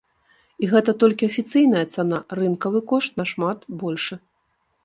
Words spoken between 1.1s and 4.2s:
афіцыйная цана, рынкавы кошт нашмат большы.